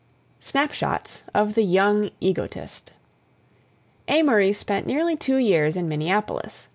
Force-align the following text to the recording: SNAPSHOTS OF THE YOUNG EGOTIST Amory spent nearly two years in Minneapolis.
SNAPSHOTS 0.39 1.25
OF 1.35 1.53
THE 1.53 1.61
YOUNG 1.63 2.09
EGOTIST 2.21 2.91
Amory 4.07 4.51
spent 4.51 4.87
nearly 4.87 5.15
two 5.15 5.37
years 5.37 5.75
in 5.75 5.87
Minneapolis. 5.87 6.69